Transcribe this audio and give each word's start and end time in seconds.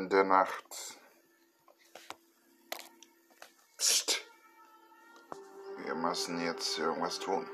mitten 0.00 0.08
der 0.08 0.24
Nacht. 0.24 0.98
Psst. 3.76 4.22
Wir 5.84 5.94
müssen 5.94 6.42
jetzt 6.44 6.78
irgendwas 6.78 7.18
tun. 7.18 7.46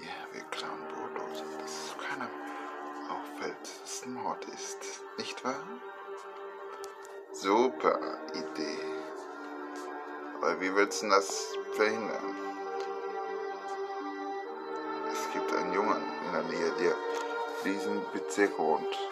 Ja, 0.00 0.32
wir 0.32 0.42
klauen 0.44 0.86
Brotdose, 0.88 1.44
dass 1.60 1.96
keiner 1.98 2.30
auffällt, 3.10 3.60
dass 3.60 3.82
es 3.84 4.02
ein 4.04 4.14
Mord 4.14 4.44
ist. 4.46 5.02
Nicht 5.18 5.44
wahr? 5.44 5.64
Super 7.32 7.98
Idee. 8.32 8.78
Aber 10.36 10.60
wie 10.60 10.74
willst 10.74 11.02
du 11.02 11.08
das 11.08 11.56
verhindern? 11.74 12.34
Es 15.12 15.32
gibt 15.32 15.52
einen 15.52 15.72
Jungen 15.72 16.02
in 16.26 16.32
der 16.32 16.42
Nähe, 16.44 16.72
der 16.78 16.94
diesen 17.64 18.00
Bezirk 18.12 18.56
wohnt. 18.58 19.07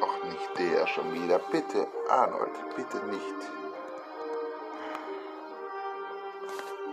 Auch 0.00 0.24
nicht 0.24 0.58
der 0.58 0.86
schon 0.86 1.12
wieder. 1.14 1.38
Bitte, 1.38 1.86
Arnold, 2.08 2.50
bitte 2.76 2.98
nicht. 3.06 3.36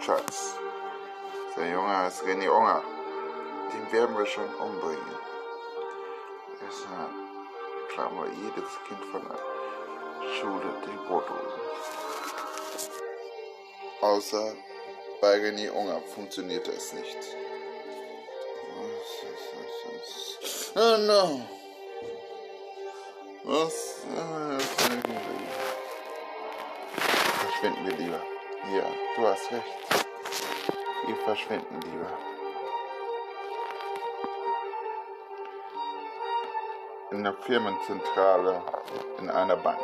Schatz, 0.02 0.56
der 1.58 1.70
Junge 1.70 1.98
heißt 1.98 2.24
René 2.24 2.50
Unger. 2.50 2.82
Den 3.74 3.92
werden 3.92 4.18
wir 4.18 4.26
schon 4.26 4.54
umbringen. 4.56 5.18
Deshalb 6.62 7.12
klauen 7.90 8.16
wir 8.16 8.30
jedes 8.44 8.70
Kind 8.88 9.04
von 9.12 9.22
der 9.22 10.28
Schule 10.36 10.74
die 10.86 11.08
Brotdosen. 11.08 11.62
Außer 14.02 14.56
bei 15.20 15.36
René 15.38 15.72
Unger 15.72 16.02
funktioniert 16.14 16.68
das 16.68 16.94
nicht. 16.94 17.18
Oh 20.76 20.98
no. 20.98 21.57
Was? 23.50 24.02
Verschwinden 27.40 27.86
wir 27.86 27.94
lieber. 27.94 28.22
Ja, 28.74 28.84
du 29.16 29.26
hast 29.26 29.50
recht. 29.54 29.64
Wir 31.06 31.16
verschwinden 31.16 31.80
lieber. 31.80 32.12
In 37.12 37.24
der 37.24 37.34
Firmenzentrale 37.36 38.62
in 39.20 39.30
einer 39.30 39.56
Bank. 39.56 39.80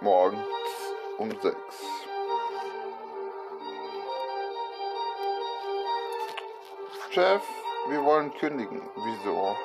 Morgens 0.00 0.44
um 1.18 1.30
sechs. 1.40 1.76
Chef, 7.10 7.42
wir 7.90 8.02
wollen 8.02 8.34
kündigen. 8.34 8.82
Wieso? 8.96 9.56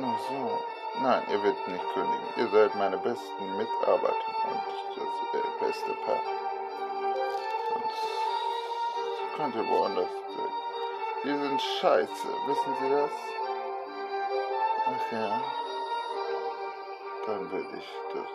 Nur 0.00 0.18
so. 0.28 0.60
Nein, 1.00 1.22
ihr 1.30 1.42
werdet 1.42 1.68
nicht 1.68 1.84
kündigen. 1.92 2.28
Ihr 2.36 2.48
seid 2.48 2.74
meine 2.76 2.98
besten 2.98 3.56
Mitarbeiter 3.56 4.30
und 4.48 4.62
das 4.96 5.40
äh, 5.40 5.64
beste 5.64 5.92
Paar. 6.04 6.22
Und 7.74 9.36
könnt 9.36 9.54
ihr 9.54 9.68
woanders 9.68 10.08
sein. 10.08 10.64
Wir 11.24 11.38
sind 11.38 11.60
scheiße, 11.60 12.28
wissen 12.46 12.76
Sie 12.80 12.90
das? 12.90 13.10
Ach 14.86 15.12
ja. 15.12 15.40
Dann 17.26 17.50
will 17.50 17.66
ich 17.78 17.88
das 18.12 18.28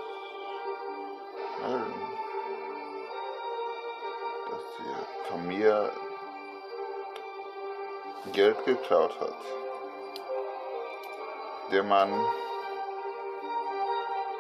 melden. 1.61 2.01
Dass 4.49 4.85
ihr 4.88 5.29
von 5.29 5.47
mir 5.47 5.91
Geld 8.33 8.66
geklaut 8.66 9.19
hat. 9.19 9.58
Der 11.72 11.84
Mann 11.84 12.12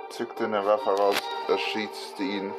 zückte 0.09 0.45
eine 0.45 0.65
Waffe 0.65 0.89
raus, 0.89 1.15
erschießte 1.47 2.23
ihn 2.23 2.51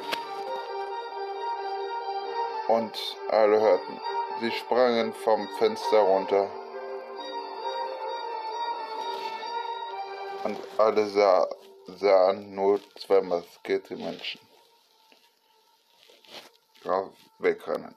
und 2.68 3.16
alle 3.30 3.60
hörten. 3.60 4.00
Sie 4.40 4.52
sprangen 4.52 5.12
vom 5.12 5.48
Fenster 5.58 5.98
runter 5.98 6.48
und 10.44 10.58
alle 10.78 11.06
sah, 11.08 11.48
sahen 11.86 12.54
nur 12.54 12.80
zwei 12.96 13.22
maskierte 13.22 13.96
Menschen. 13.96 14.40
Drauf 16.84 17.10
wegrennen. 17.40 17.96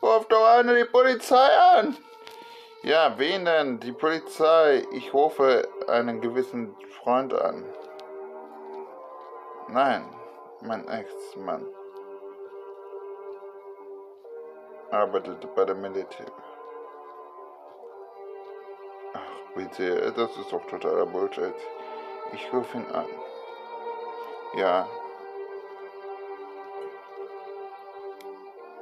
Ruf 0.00 0.28
doch 0.28 0.44
einer 0.46 0.76
die 0.76 0.84
Polizei 0.84 1.58
an! 1.76 1.96
Ja, 2.84 3.18
wen 3.18 3.46
denn? 3.46 3.80
Die 3.80 3.92
Polizei. 3.92 4.86
Ich 4.92 5.14
rufe 5.14 5.66
einen 5.88 6.20
gewissen 6.20 6.76
Freund 7.02 7.32
an. 7.32 7.64
Nein, 9.68 10.04
mein 10.60 10.86
Ex-Mann 10.86 11.66
arbeitete 14.90 15.46
bei 15.46 15.64
der 15.64 15.74
Militär. 15.74 16.26
Ach, 19.14 19.54
bitte, 19.54 20.12
das 20.12 20.36
ist 20.36 20.52
doch 20.52 20.66
totaler 20.66 21.06
Bullshit. 21.06 21.54
Ich 22.34 22.52
rufe 22.52 22.76
ihn 22.76 22.86
an. 22.92 23.06
Ja. 24.58 24.86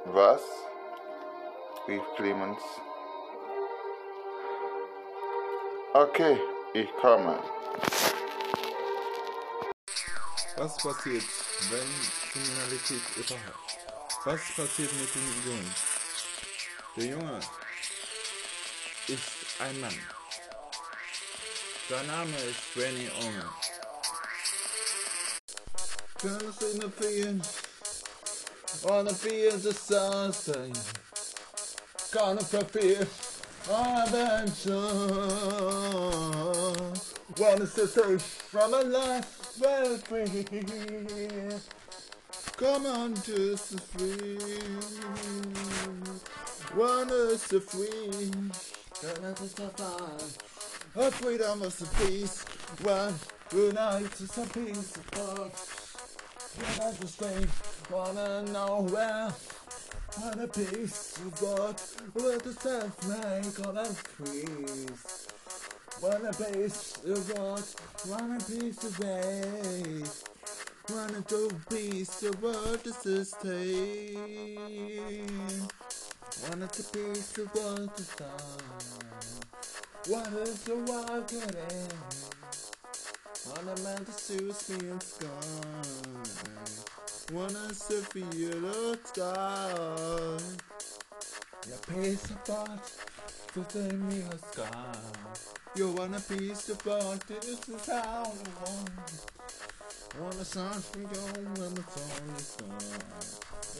Was? 0.07 0.67
rief 1.87 2.03
Clemens. 2.17 2.61
Okay, 5.95 6.39
ich 6.73 6.89
komme. 6.99 7.39
Was 10.57 10.75
passiert, 10.77 11.23
wenn 11.69 11.87
Kriminalität 12.31 13.01
überhaupt? 13.15 13.77
Was 14.25 14.41
passiert 14.55 14.91
mit 14.93 15.13
dem 15.13 15.43
Jungen? 15.45 15.75
Der 16.95 17.05
Junge 17.05 17.39
ist 19.07 19.21
ein 19.59 19.79
Mann. 19.81 19.99
Sein 21.87 22.07
Name 22.07 22.37
ist 22.37 22.73
Benny 22.73 23.11
Unger. 23.21 23.53
Gonna 26.23 26.51
see 26.53 26.79
the 26.79 26.89
field, 26.89 27.47
wanna 28.81 29.13
feel 29.13 29.51
the 29.59 29.71
sunshine. 29.71 30.73
Gonna 32.11 32.41
fulfill 32.41 33.05
adventure. 33.69 34.73
Wellness 37.35 37.77
is 37.79 37.93
safe 37.93 38.21
from 38.21 38.73
a 38.73 38.81
life 38.83 39.59
well 39.59 39.97
free. 39.97 40.45
Come 42.57 42.85
on, 42.85 43.15
just 43.15 43.79
free. 43.91 44.37
Wellness 46.75 47.53
is 47.53 47.63
free. 47.63 48.31
Don't 49.01 49.41
is 49.41 49.51
so 49.51 49.67
far. 49.69 51.05
A 51.07 51.11
freedom 51.11 51.63
is 51.63 51.81
a 51.81 51.85
peace. 52.05 52.45
One 52.83 53.13
unite 53.51 54.21
is 54.21 54.37
a 54.37 54.45
peace 54.47 54.95
of 54.97 55.05
thought. 55.05 55.53
Give 56.57 56.79
us 56.79 56.97
the 56.97 57.07
strength. 57.07 57.89
Wanna 57.91 58.43
know 58.43 58.87
where. 58.89 59.33
On 60.21 60.39
a 60.39 60.47
piece 60.47 61.17
of 61.17 61.39
God? 61.41 61.81
with 62.13 62.45
a 62.45 62.53
sad 62.53 62.91
snake 63.01 63.67
on 63.67 63.77
a 63.77 63.87
crease. 64.15 65.27
One 65.99 66.25
a 66.25 66.33
piece 66.33 66.97
of 67.03 67.33
God? 67.33 67.63
one 68.05 68.35
a 68.35 68.39
piece 68.43 68.83
of 68.83 68.99
base. 68.99 70.23
One 70.89 71.15
a 71.15 71.21
two 71.21 71.49
piece 71.67 72.23
of 72.23 72.39
board 72.39 72.83
to 72.83 72.93
sustain. 72.93 74.17
One 76.47 76.61
a 76.61 76.67
piece 76.67 77.37
of 77.39 77.51
board 77.53 77.95
to 77.95 78.03
sign. 78.03 78.83
One 80.09 80.33
is 80.43 80.63
the 80.63 80.75
walking 80.75 81.41
in. 81.41 81.89
On 83.57 83.67
a 83.67 83.75
man 83.81 84.05
to 84.05 84.11
suicide 84.11 84.83
and 84.83 85.01
scorn. 85.01 85.92
Wanna 87.33 87.73
see 87.73 87.99
the 88.21 88.99
sky. 89.05 90.37
Yeah, 91.67 91.77
piece 91.89 92.25
of 92.25 92.49
art 92.51 92.91
to 93.53 93.65
send 93.69 94.07
me 94.07 94.21
a 94.21 94.37
sky. 94.37 94.93
You 95.75 95.93
want 95.93 96.15
a 96.15 96.19
piece 96.19 96.69
of 96.69 96.87
art, 96.87 97.25
this 97.27 97.67
is 97.67 97.85
how 97.87 98.21
I 98.21 98.61
want. 98.61 98.89
Want 100.21 100.35
a 100.35 100.45
song 100.45 100.73
from 100.73 101.01
you 101.01 101.07
when 101.59 101.73
the 101.73 101.83
song 101.89 102.35
is 102.37 102.55
gone. 102.61 103.01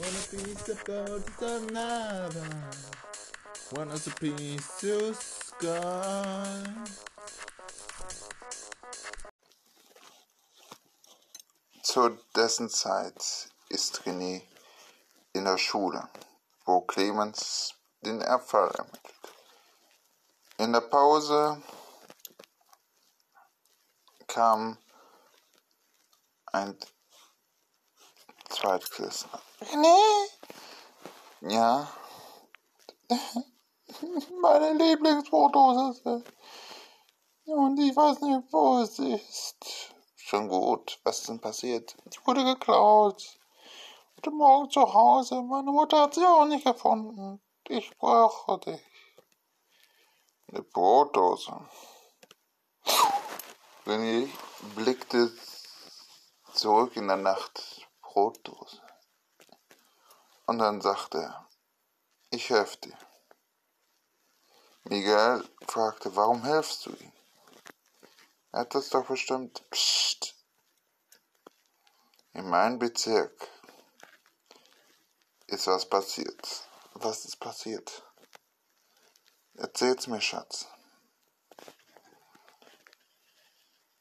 Want 0.01 0.15
a 0.17 0.35
piece 0.35 0.69
of 0.69 0.89
art, 0.89 1.23
it's 1.27 1.41
another. 1.43 2.49
Want 3.73 3.91
us 3.91 4.07
a 4.07 4.15
piece 4.15 4.83
of 4.83 5.15
sky. 5.15 7.12
Zu 11.93 12.09
dessen 12.35 12.71
Zeit 12.71 13.51
ist 13.69 14.01
René 14.07 14.41
in 15.33 15.45
der 15.45 15.59
Schule, 15.59 16.09
wo 16.65 16.81
Clemens 16.81 17.75
den 18.01 18.19
Erbfall 18.19 18.71
ermittelt. 18.71 19.33
In 20.57 20.73
der 20.73 20.81
Pause 20.81 21.61
kam 24.25 24.79
ein 26.47 26.75
Zweitklässler. 28.49 29.39
René? 29.61 30.29
Ja. 31.41 31.87
Meine 34.41 34.83
Lieblingsbrotdose. 34.83 36.23
Und 37.45 37.77
ich 37.77 37.95
weiß 37.95 38.19
nicht, 38.21 38.51
wo 38.51 38.79
es 38.79 38.97
ist. 38.97 39.92
Schon 40.33 40.49
gut. 40.49 40.99
Was 41.03 41.19
ist 41.19 41.29
denn 41.29 41.39
passiert? 41.39 41.95
Die 42.05 42.17
wurde 42.25 42.43
geklaut. 42.43 43.37
Heute 44.17 44.31
Morgen 44.31 44.67
zu 44.71 44.81
Hause. 44.81 45.39
Meine 45.43 45.69
Mutter 45.69 46.01
hat 46.01 46.15
sie 46.15 46.25
auch 46.25 46.45
nicht 46.45 46.65
gefunden. 46.65 47.39
Ich 47.67 47.95
brauche 47.99 48.57
dich. 48.61 48.81
Eine 50.47 50.63
Brotdose. 50.63 51.53
René 53.85 54.27
blickte 54.73 55.31
zurück 56.53 56.95
in 56.95 57.09
der 57.09 57.17
Nacht. 57.17 57.87
Brotdose. 58.01 58.81
Und 60.47 60.57
dann 60.57 60.81
sagte 60.81 61.19
er, 61.19 61.47
ich 62.31 62.49
helfe 62.49 62.77
dir. 62.77 62.97
Miguel 64.85 65.47
fragte, 65.67 66.15
warum 66.15 66.43
hilfst 66.43 66.87
du 66.87 66.89
ihm? 66.89 67.12
Er 68.53 68.59
hat 68.59 68.75
das 68.75 68.89
doch 68.89 69.07
bestimmt. 69.07 69.67
Psst. 69.71 70.35
In 72.33 72.47
meinem 72.47 72.77
Bezirk 72.77 73.49
ist 75.47 75.65
was 75.65 75.89
passiert. 75.89 76.69
Was 76.93 77.25
ist 77.25 77.37
passiert? 77.39 78.03
Erzähl's 79.55 80.05
mir, 80.05 80.21
Schatz. 80.21 80.67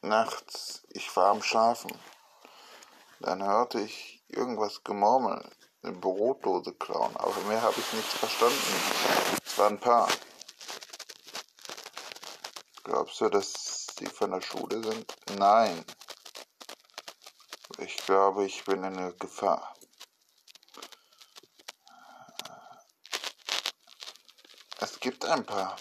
Nachts, 0.03 0.83
ich 0.91 1.17
war 1.17 1.31
am 1.31 1.43
Schlafen. 1.43 1.99
Dann 3.21 3.43
hörte 3.43 3.81
ich 3.81 4.23
irgendwas 4.29 4.85
gemurmel, 4.85 5.49
eine 5.83 5.93
Brotdose 5.93 6.75
klauen, 6.75 7.17
aber 7.17 7.41
mehr 7.43 7.63
habe 7.63 7.81
ich 7.81 7.93
nichts 7.95 8.15
verstanden. 8.15 9.41
Es 9.47 9.57
waren 9.57 9.75
ein 9.75 9.81
paar. 9.81 10.09
Glaubst 12.85 13.21
du, 13.21 13.29
dass 13.31 13.62
sie 14.03 14.09
von 14.09 14.33
der 14.33 14.41
Schule 14.41 14.83
sind? 14.83 15.17
Nein. 15.39 15.85
Ich 17.79 17.97
glaube, 17.99 18.45
ich 18.45 18.65
bin 18.65 18.79
in 18.79 18.97
einer 18.97 19.13
Gefahr. 19.13 19.75
Es 24.81 24.99
gibt 24.99 25.25
ein 25.25 25.45
paar. 25.45 25.77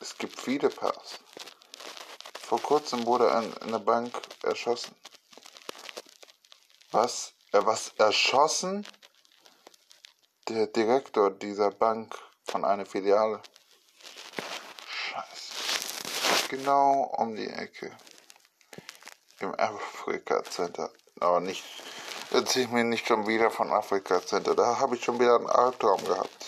Es 0.00 0.16
gibt 0.18 0.38
viele 0.38 0.68
Pars. 0.68 1.20
Vor 2.40 2.60
kurzem 2.60 3.06
wurde 3.06 3.34
ein 3.34 3.52
in 3.64 3.72
der 3.72 3.78
Bank 3.78 4.20
erschossen. 4.42 4.94
Was? 6.90 7.32
Er 7.52 7.64
was 7.64 7.88
erschossen? 7.96 8.86
Der 10.48 10.66
Direktor 10.66 11.30
dieser 11.30 11.70
Bank 11.70 12.23
von 12.54 12.64
einer 12.64 12.86
Filiale. 12.86 13.42
Scheiße. 14.86 16.46
Genau 16.50 17.12
um 17.18 17.34
die 17.34 17.48
Ecke. 17.48 17.90
Im 19.40 19.58
Afrika 19.58 20.40
Center. 20.44 20.88
Aber 21.18 21.40
nicht. 21.40 21.64
Erzähl 22.30 22.68
mir 22.68 22.84
nicht 22.84 23.08
schon 23.08 23.26
wieder 23.26 23.50
von 23.50 23.72
Afrika 23.72 24.24
Center. 24.24 24.54
Da 24.54 24.78
habe 24.78 24.94
ich 24.94 25.02
schon 25.02 25.18
wieder 25.18 25.34
einen 25.34 25.48
Albtraum 25.48 26.04
gehabt. 26.04 26.46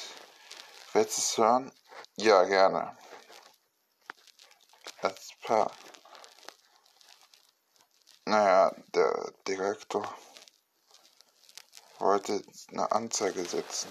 Willst 0.92 1.18
du 1.18 1.22
es 1.22 1.38
hören? 1.38 1.72
Ja, 2.14 2.44
gerne. 2.44 2.96
Das 5.02 5.30
Paar. 5.42 5.72
Naja, 8.26 8.72
der 8.94 9.32
Direktor 9.48 10.08
wollte 11.98 12.44
eine 12.70 12.92
Anzeige 12.92 13.44
setzen. 13.44 13.88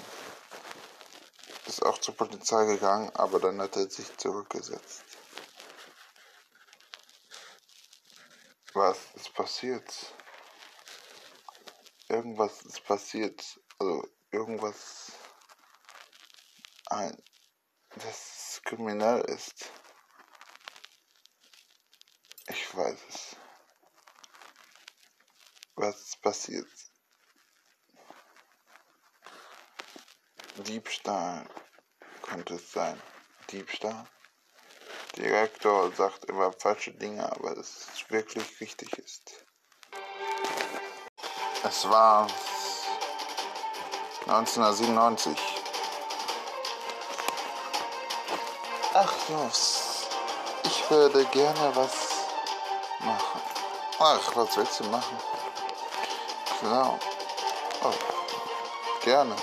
Ist 1.75 1.83
auch 1.83 1.98
zur 1.98 2.16
Polizei 2.16 2.63
gegangen, 2.68 3.13
aber 3.16 3.38
dann 3.38 3.62
hat 3.62 3.75
er 3.75 3.89
sich 3.89 4.16
zurückgesetzt. 4.16 5.04
Was 8.74 8.98
ist 9.16 9.33
passiert? 9.33 10.16
Irgendwas 12.07 12.62
ist 12.62 12.81
passiert. 12.86 13.60
Also 13.77 14.07
irgendwas 14.31 15.12
ein 16.86 17.22
das 17.95 18.62
kriminell 18.63 19.19
ist. 19.25 19.69
Ich 22.48 22.74
weiß 22.74 23.00
es. 23.10 23.36
Was 25.75 26.00
ist 26.00 26.21
passiert? 26.21 26.71
Diebstahl 30.60 31.45
könnte 32.25 32.56
es 32.56 32.72
sein. 32.72 33.01
Diebstahl? 33.51 34.06
Direktor 35.16 35.92
sagt 35.92 36.25
immer 36.25 36.51
falsche 36.51 36.92
Dinge, 36.92 37.31
aber 37.31 37.57
es 37.57 37.88
wirklich 38.10 38.60
richtig 38.60 38.92
ist. 38.98 39.45
Es 41.63 41.89
war 41.89 42.27
1997. 44.27 45.38
Ach 48.94 49.30
los, 49.30 50.07
ich 50.63 50.89
würde 50.89 51.25
gerne 51.25 51.75
was 51.75 51.94
machen. 53.00 53.42
Ach, 54.00 54.36
was 54.36 54.57
willst 54.57 54.80
du 54.80 54.83
machen? 54.86 55.18
Klar. 56.60 57.00
Oh, 57.83 57.94
gerne. 59.04 59.36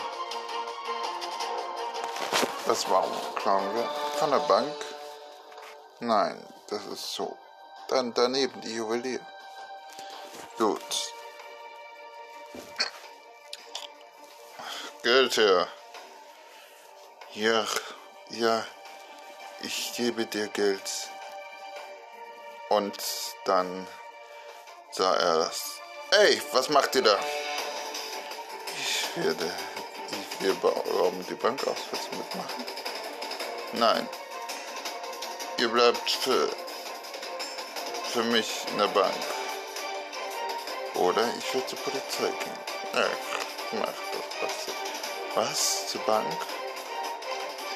Das 2.67 2.89
war 2.89 3.05
klauen 3.37 3.75
wir 3.75 3.85
von 4.19 4.31
der 4.31 4.39
Bank? 4.39 4.75
Nein, 6.01 6.47
das 6.69 6.85
ist 6.87 7.13
so. 7.13 7.37
Dann 7.89 8.15
daneben 8.15 8.61
die 8.61 8.75
Juwelier. 8.77 9.21
Gut. 10.57 11.13
Geld 15.03 15.37
her. 15.37 15.67
Ja, 17.35 17.65
ja, 18.31 18.65
ich 19.61 19.95
gebe 19.97 20.27
dir 20.27 20.49
Geld. 20.49 21.11
Und 22.69 23.03
dann 23.45 23.87
sah 24.93 25.15
er 25.15 25.39
das. 25.39 25.81
Ey, 26.13 26.41
was 26.53 26.69
macht 26.69 26.95
ihr 26.95 27.03
da? 27.03 27.19
Ich 28.79 29.17
werde, 29.17 29.51
ich 30.43 30.49
wir 30.49 30.55
berauben 30.55 31.25
die 31.29 31.35
Bank 31.35 31.67
aus. 31.67 31.77
Willst 31.91 32.09
du 32.11 32.17
mitmachen? 32.17 32.65
Nein. 33.75 34.09
Ihr 35.59 35.69
bleibt 35.69 36.11
für, 36.11 36.49
für 38.13 38.23
mich 38.25 38.51
in 38.73 38.79
der 38.79 38.89
Bank. 38.89 39.15
Oder 40.95 41.23
ich 41.39 41.55
werde 41.55 41.67
zur 41.69 41.79
Polizei 41.79 42.29
gehen. 42.43 42.59
Ach, 42.95 43.79
mach 43.79 43.87
das. 43.87 44.67
Was, 45.35 45.49
was? 45.51 45.89
Zur 45.89 46.01
Bank? 46.03 46.27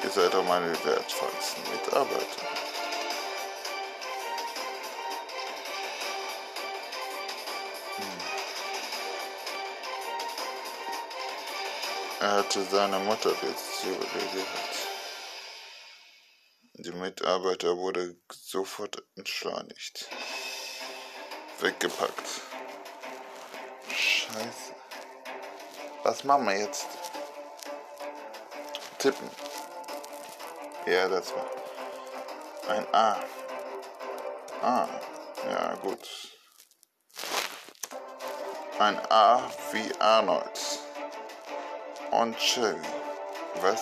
Ihr 0.03 0.09
seid 0.09 0.33
doch 0.33 0.43
meine 0.43 0.71
wertvollsten 0.83 1.63
Mitarbeiter. 1.71 2.56
Er 12.19 12.31
hatte 12.31 12.63
seine 12.63 12.97
Mutter 12.99 13.31
desillusioniert. 13.31 14.47
Die 16.73 16.91
Mitarbeiter 16.91 17.77
wurde 17.77 18.15
sofort 18.31 19.03
entschleunigt. 19.15 20.09
Weggepackt. 21.59 22.41
Scheiße. 23.91 24.75
Was 26.03 26.23
machen 26.23 26.45
wir 26.47 26.59
jetzt? 26.59 26.87
Tippen. 28.97 29.29
Ja, 30.87 31.07
das 31.07 31.31
war 31.35 31.45
ein 32.69 32.87
A. 32.93 33.23
A. 34.63 34.89
Ja, 35.47 35.75
gut. 35.75 36.31
Ein 38.79 38.99
A 39.11 39.51
wie 39.71 39.93
Arnold 39.99 40.76
und 42.11 42.37
Chevy. 42.37 42.87
Was? 43.61 43.81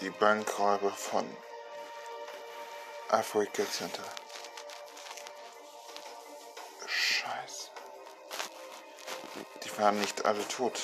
Die 0.00 0.10
Bankräuber 0.10 0.90
von 0.90 1.24
Africa 3.10 3.64
Center. 3.64 4.02
Scheiße. 6.86 7.70
die 9.64 9.78
waren 9.78 10.00
nicht 10.00 10.24
alle 10.24 10.46
tot. 10.48 10.80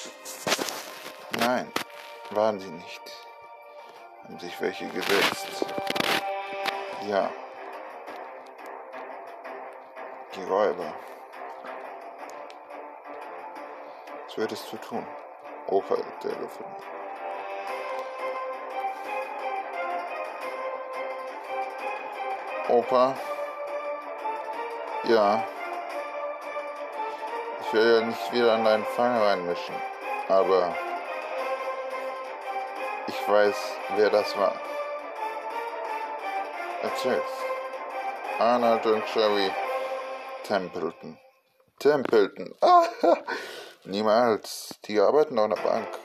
Nein, 1.39 1.73
waren 2.31 2.61
sie 2.61 2.71
nicht. 2.71 3.03
Haben 4.25 4.39
sich 4.39 4.61
welche 4.61 4.89
gesetzt. 4.89 5.67
Ja. 7.09 7.31
Die 10.35 10.45
Räuber. 10.45 10.95
Was 14.33 14.39
würdest 14.39 14.73
du 14.73 14.79
tun? 14.79 15.07
Opa 15.67 15.95
telefoniert. 16.23 16.83
Opa? 22.67 23.15
Ja. 25.05 25.45
Ich 27.61 27.73
will 27.75 28.01
ja 28.01 28.07
nicht 28.07 28.33
wieder 28.33 28.55
an 28.55 28.65
deinen 28.65 28.87
Fang 28.87 29.19
reinmischen, 29.19 29.75
aber 30.31 30.75
ich 33.09 33.29
weiß, 33.29 33.57
wer 33.97 34.09
das 34.09 34.35
war. 34.39 34.55
Erzähl's. 36.81 37.23
Arnold 38.39 38.87
und 38.87 39.07
Sherry 39.11 39.51
Templeton. 40.45 41.19
Templeton. 41.79 42.55
Ah, 42.63 42.85
niemals. 43.85 44.79
Die 44.85 45.01
arbeiten 45.01 45.39
auf 45.39 45.47
einer 45.47 45.63
Bank. 45.63 45.99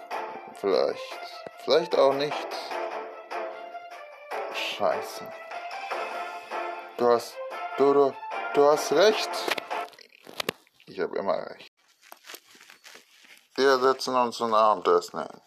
Vielleicht. 0.55 1.19
Vielleicht 1.63 1.98
auch 1.98 2.13
nicht. 2.13 2.48
Scheiße. 4.53 5.31
Du 6.98 7.07
hast. 7.10 7.36
Du, 7.77 7.93
du, 7.93 8.13
du 8.53 8.65
hast 8.65 8.91
recht. 8.91 9.29
Ich 10.86 11.00
habe 11.00 11.17
immer 11.17 11.38
recht. 11.50 11.72
Wir 13.55 13.77
setzen 13.79 14.15
uns 14.15 14.41
ein 14.41 14.53
Abendessen 14.53 15.19
hin. 15.19 15.41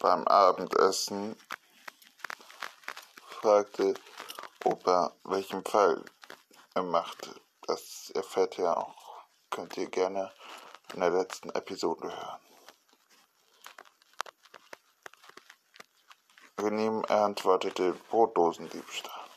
Beim 0.00 0.26
Abendessen 0.28 1.36
fragte 3.28 3.94
Opa, 4.64 5.12
welchen 5.24 5.64
Fall 5.64 6.02
er 6.74 6.82
machte. 6.82 7.34
Das 7.66 8.10
erfährt 8.14 8.58
ihr 8.58 8.74
auch. 8.76 9.24
Könnt 9.50 9.76
ihr 9.76 9.90
gerne 9.90 10.32
in 10.94 11.00
der 11.00 11.10
letzten 11.10 11.50
Episode 11.50 12.08
hören. 12.08 12.40
Renim 16.58 17.04
antwortete 17.06 17.92
Brotdosendiebstahl. 18.10 19.28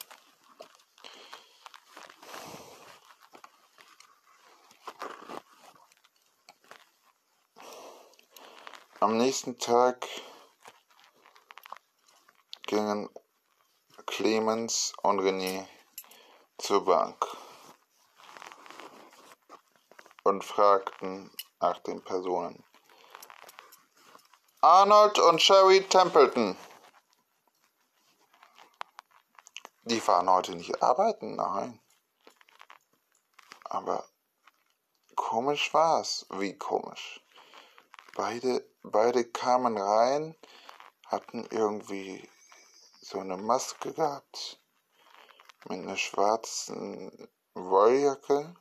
Am 8.99 9.17
nächsten 9.17 9.57
Tag 9.57 10.07
gingen 12.67 13.09
Clemens 14.05 14.93
und 15.01 15.19
René 15.21 15.67
zur 16.59 16.85
Bank 16.85 17.25
und 20.23 20.43
fragten 20.43 21.31
nach 21.59 21.79
den 21.79 22.03
Personen. 22.03 22.63
Arnold 24.61 25.19
und 25.19 25.41
Sherry 25.41 25.83
Templeton. 25.87 26.57
Die 29.83 30.01
fahren 30.01 30.29
heute 30.29 30.55
nicht 30.55 30.81
arbeiten, 30.83 31.35
nein. 31.35 31.79
Aber 33.63 34.07
komisch 35.15 35.73
war's. 35.73 36.25
Wie 36.29 36.57
komisch. 36.57 37.21
Beide 38.15 38.65
beide 38.91 39.25
kamen 39.25 39.77
rein, 39.77 40.35
hatten 41.07 41.45
irgendwie 41.51 42.29
so 43.01 43.19
eine 43.19 43.37
Maske 43.37 43.93
gehabt 43.93 44.59
mit 45.65 45.79
einer 45.79 45.97
schwarzen 45.97 47.29
Wolljacke. 47.53 48.55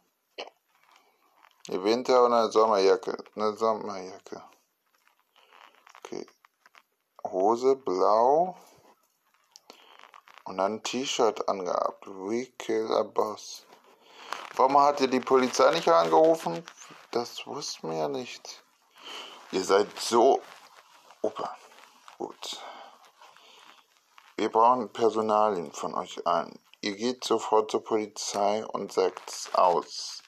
Winter- 1.69 2.25
und 2.25 2.33
eine 2.33 2.51
Sommerjacke. 2.51 3.17
Eine 3.35 3.57
Sommerjacke. 3.57 4.43
Okay. 5.99 6.27
Hose 7.25 7.77
blau. 7.77 8.57
Und 10.45 10.59
dann 10.59 10.75
ein 10.75 10.83
T-Shirt 10.83 11.49
angehabt. 11.49 12.07
We 12.07 12.47
kill 12.59 12.93
a 12.93 13.03
boss. 13.03 13.67
Warum 14.55 14.79
hat 14.79 15.01
ihr 15.01 15.09
die 15.09 15.21
Polizei 15.21 15.71
nicht 15.73 15.89
angerufen? 15.89 16.65
Das 17.11 17.47
wussten 17.47 17.91
wir 17.91 17.99
ja 17.99 18.09
nicht. 18.09 18.63
Ihr 19.51 19.65
seid 19.65 19.89
so. 19.99 20.41
Opa. 21.23 21.57
Gut. 22.19 22.63
Wir 24.37 24.51
brauchen 24.51 24.93
Personalien 24.93 25.73
von 25.73 25.95
euch 25.95 26.27
allen. 26.27 26.59
Ihr 26.81 26.95
geht 26.95 27.25
sofort 27.25 27.71
zur 27.71 27.83
Polizei 27.83 28.65
und 28.65 28.93
sagt's 28.93 29.53
aus. 29.55 30.23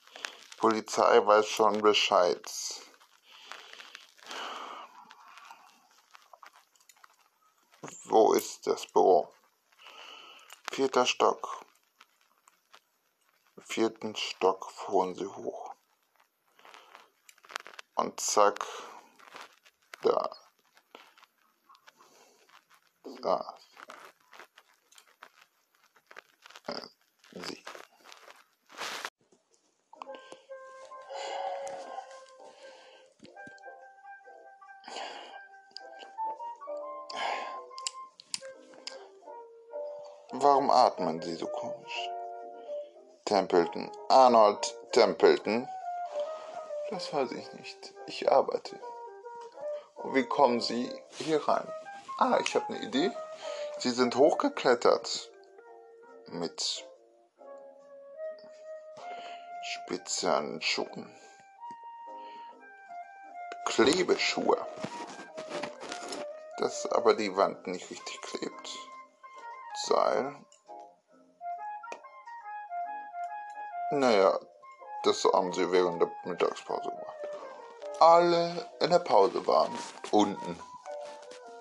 Polizei 0.59 1.25
weiß 1.25 1.49
schon 1.49 1.81
Bescheid. 1.81 2.45
Wo 8.07 8.33
ist 8.33 8.67
das 8.67 8.85
Büro? 8.88 9.33
Vierter 10.73 11.07
Stock. 11.07 11.65
Vierten 13.59 14.17
Stock 14.17 14.69
fuhren 14.73 15.15
sie 15.15 15.29
hoch. 15.29 15.77
Und 17.95 18.19
zack, 18.19 18.59
da. 20.03 20.37
Da. 23.23 23.59
Äh, 26.67 26.88
sie. 27.31 27.67
Atmen 40.70 41.20
Sie 41.22 41.34
so 41.34 41.46
komisch? 41.46 42.10
Templeton. 43.25 43.90
Arnold 44.08 44.75
Templeton. 44.92 45.68
Das 46.90 47.12
weiß 47.12 47.32
ich 47.32 47.52
nicht. 47.52 47.94
Ich 48.06 48.30
arbeite. 48.30 48.78
Und 49.96 50.14
wie 50.14 50.25
kommen 50.25 50.60
Sie 50.60 50.90
hier 51.18 51.46
rein? 51.46 51.70
Ah, 52.18 52.38
ich 52.40 52.54
habe 52.54 52.66
eine 52.68 52.82
Idee. 52.82 53.10
Sie 53.78 53.90
sind 53.90 54.16
hochgeklettert. 54.16 55.30
Mit 56.28 56.87
speziellen 59.62 60.60
Schuhen. 60.62 61.14
Klebeschuhe. 63.66 64.58
Dass 66.58 66.87
aber 66.90 67.14
die 67.14 67.37
Wand 67.37 67.66
nicht 67.66 67.90
richtig 67.90 68.20
klebt. 68.22 68.70
Seil. 69.87 70.34
Naja, 73.99 74.38
das 75.02 75.25
haben 75.25 75.52
sie 75.52 75.73
während 75.73 76.00
der 76.00 76.09
Mittagspause 76.25 76.88
gemacht. 76.88 77.17
Alle 77.99 78.71
in 78.78 78.90
der 78.90 79.00
Pause 79.00 79.45
waren 79.45 79.76
unten 80.12 80.57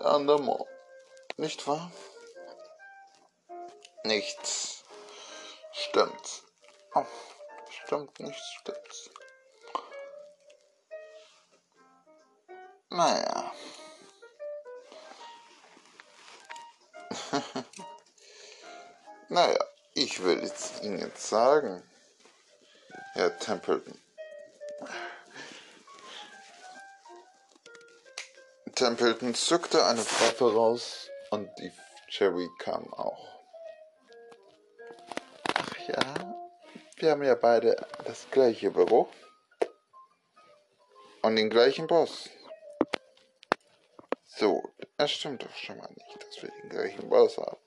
an 0.01 0.27
der 0.27 0.37
Mauer. 0.37 0.67
Nicht 1.37 1.65
wahr? 1.65 1.91
Nichts 4.03 4.83
stimmt. 5.71 6.43
Oh, 6.93 7.05
stimmt, 7.71 8.19
nichts 8.19 8.45
stimmt. 8.59 9.09
Naja. 12.91 13.51
naja, 19.29 19.65
ich 19.95 20.23
will 20.23 20.43
jetzt 20.43 20.83
Ihnen 20.83 20.99
jetzt 20.99 21.27
sagen, 21.27 21.81
Herr 23.17 23.35
Templeton. 23.39 23.99
Templeton 28.75 29.33
zückte 29.33 29.83
eine 29.83 30.01
Waffe 30.01 30.53
raus 30.53 31.09
und 31.31 31.49
die 31.57 31.71
Cherry 32.09 32.47
kam 32.59 32.93
auch. 32.93 33.41
Ach 35.51 35.77
ja, 35.87 36.35
wir 36.97 37.09
haben 37.09 37.23
ja 37.23 37.33
beide 37.33 37.87
das 38.05 38.27
gleiche 38.29 38.69
Büro 38.69 39.09
und 41.23 41.37
den 41.37 41.49
gleichen 41.49 41.87
Boss. 41.87 42.29
So, 44.27 44.61
das 44.97 45.09
stimmt 45.09 45.41
doch 45.41 45.55
schon 45.55 45.79
mal 45.79 45.89
nicht, 45.89 46.23
dass 46.23 46.43
wir 46.43 46.51
den 46.61 46.69
gleichen 46.69 47.09
Boss 47.09 47.35
haben. 47.39 47.57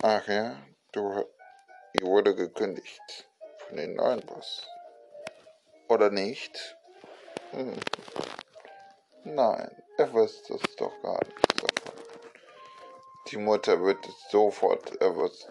Ach 0.00 0.28
ja, 0.28 0.64
du, 0.92 1.24
wurde 2.00 2.36
gekündigt 2.36 3.26
dem 3.76 3.94
neuen 3.94 4.20
Boss. 4.20 4.66
Oder 5.88 6.10
nicht? 6.10 6.76
Hm. 7.50 7.74
Nein, 9.24 9.70
er 9.98 10.12
wusste 10.12 10.54
es 10.54 10.76
doch 10.76 10.92
gar 11.02 11.20
nicht 11.24 11.60
sofort. 11.60 12.02
Die 13.30 13.36
Mutter 13.36 13.82
wird 13.82 14.04
es 14.06 14.30
sofort 14.30 15.00
erwusst. 15.00 15.48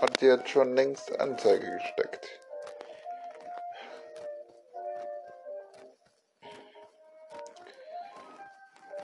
Hat 0.00 0.20
jetzt 0.22 0.48
schon 0.48 0.74
längst 0.74 1.18
Anzeige 1.18 1.70
gesteckt. 1.78 2.40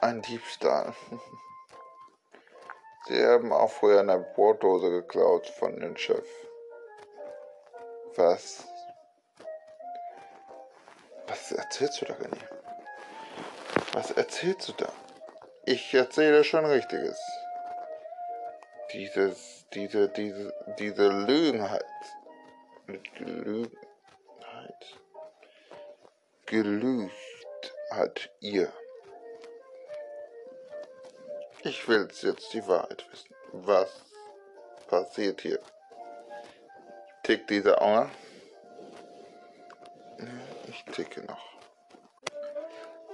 Ein 0.00 0.22
Diebstahl. 0.22 0.94
Sie 3.06 3.24
haben 3.24 3.52
auch 3.52 3.70
früher 3.70 4.00
eine 4.00 4.18
Brotdose 4.18 4.90
geklaut 4.90 5.46
von 5.46 5.78
dem 5.80 5.96
Chef. 5.96 6.26
Was? 8.20 8.66
Was 11.26 11.52
erzählst 11.52 12.02
du 12.02 12.04
da, 12.04 12.14
René? 12.16 12.36
Was 13.94 14.10
erzählst 14.10 14.68
du 14.68 14.72
da? 14.74 14.92
Ich 15.64 15.94
erzähle 15.94 16.44
schon 16.44 16.66
Richtiges. 16.66 17.18
Dieses, 18.92 19.64
diese, 19.72 20.10
diese, 20.10 20.52
diese 20.78 21.08
Lügenheit. 21.08 21.84
Mit 22.86 23.02
Gelügenheit. 23.14 23.78
Gelügt 26.44 27.72
hat 27.90 28.28
ihr. 28.40 28.70
Ich 31.62 31.88
will 31.88 32.06
jetzt 32.22 32.52
die 32.52 32.66
Wahrheit 32.68 33.02
wissen. 33.10 33.34
Was 33.52 33.88
passiert 34.88 35.40
hier? 35.40 35.60
Tickt 37.22 37.50
dieser 37.50 37.80
Auer? 37.80 38.10
Ich 40.68 40.84
ticke 40.84 41.22
noch. 41.22 41.50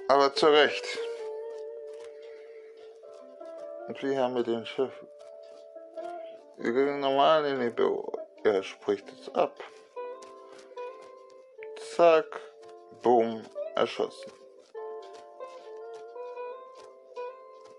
Aber 0.09 0.35
zu 0.35 0.47
Recht. 0.47 0.85
Und 3.89 4.03
wir 4.03 4.19
haben 4.19 4.35
mit 4.35 4.47
dem 4.47 4.65
Chef. 4.65 4.93
Wir 6.57 6.73
gehen 6.73 7.01
normal 7.01 7.45
in 7.47 7.61
die 7.61 7.71
Büro. 7.71 8.13
Er 8.45 8.63
spricht 8.63 9.09
es 9.11 9.35
ab. 9.35 9.59
Zack, 11.95 12.41
boom, 13.03 13.45
erschossen. 13.75 14.33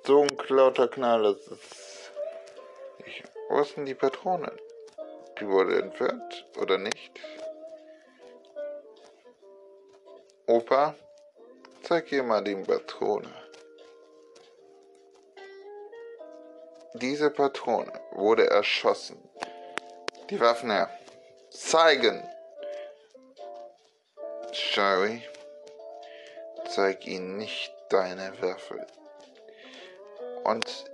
So 0.05 0.21
ein 0.21 0.37
lauter 0.49 0.87
Knall, 0.87 1.23
das 1.23 1.47
ist. 1.47 2.11
Ich, 3.05 3.23
wo 3.49 3.63
sind 3.63 3.85
die 3.85 3.95
Patronen? 3.95 4.57
Die 5.39 5.47
wurde 5.47 5.79
entfernt 5.81 6.47
oder 6.59 6.77
nicht? 6.77 7.11
Opa, 10.47 10.95
zeig 11.83 12.11
ihr 12.11 12.23
mal 12.23 12.43
die 12.43 12.55
Patrone. 12.55 13.29
Diese 16.93 17.29
Patrone 17.29 17.91
wurde 18.11 18.49
erschossen. 18.49 19.17
Die 20.29 20.39
Waffen 20.39 20.71
her. 20.71 20.89
Zeigen! 21.51 22.27
Sherry, 24.51 25.21
zeig 26.67 27.05
ihnen 27.05 27.37
nicht 27.37 27.73
deine 27.89 28.33
Waffe. 28.41 28.87
Und 30.43 30.85